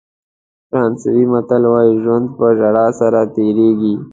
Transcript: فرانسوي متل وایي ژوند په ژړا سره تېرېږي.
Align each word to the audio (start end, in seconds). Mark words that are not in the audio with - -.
فرانسوي 0.69 1.23
متل 1.31 1.63
وایي 1.71 1.93
ژوند 2.03 2.25
په 2.37 2.45
ژړا 2.59 2.87
سره 2.99 3.19
تېرېږي. 3.35 3.95